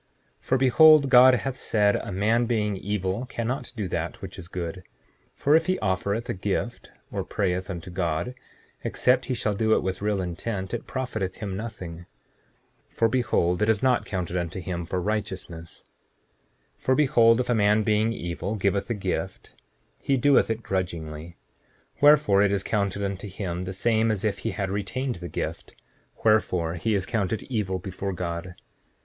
7:6 0.41 0.45
For 0.47 0.57
behold, 0.57 1.09
God 1.11 1.35
hath 1.35 1.55
said 1.55 1.95
a 1.97 2.11
man 2.11 2.47
being 2.47 2.75
evil 2.75 3.27
cannot 3.27 3.71
do 3.75 3.87
that 3.89 4.19
which 4.19 4.39
is 4.39 4.47
good; 4.47 4.81
for 5.35 5.55
if 5.55 5.67
he 5.67 5.77
offereth 5.77 6.27
a 6.27 6.33
gift, 6.33 6.89
or 7.11 7.23
prayeth 7.23 7.69
unto 7.69 7.91
God, 7.91 8.33
except 8.83 9.25
he 9.25 9.35
shall 9.35 9.53
do 9.53 9.75
it 9.75 9.83
with 9.83 10.01
real 10.01 10.19
intent 10.19 10.73
it 10.73 10.87
profiteth 10.87 11.35
him 11.35 11.55
nothing. 11.55 12.07
7:7 12.89 12.93
For 12.95 13.07
behold, 13.09 13.61
it 13.61 13.69
is 13.69 13.83
not 13.83 14.07
counted 14.07 14.37
unto 14.37 14.59
him 14.59 14.85
for 14.85 14.99
righteousness. 14.99 15.83
7:8 16.79 16.81
For 16.83 16.95
behold, 16.95 17.39
if 17.39 17.49
a 17.51 17.53
man 17.53 17.83
being 17.83 18.11
evil 18.11 18.55
giveth 18.55 18.89
a 18.89 18.95
gift, 18.95 19.53
he 20.01 20.17
doeth 20.17 20.49
it 20.49 20.63
grudgingly; 20.63 21.37
wherefore 22.01 22.41
it 22.41 22.51
is 22.51 22.63
counted 22.63 23.03
unto 23.03 23.27
him 23.27 23.65
the 23.65 23.71
same 23.73 24.09
as 24.09 24.25
if 24.25 24.39
he 24.39 24.49
had 24.49 24.71
retained 24.71 25.17
the 25.17 25.29
gift; 25.29 25.75
wherefore 26.25 26.73
he 26.73 26.95
is 26.95 27.05
counted 27.05 27.43
evil 27.43 27.77
before 27.77 28.13
God. 28.13 28.55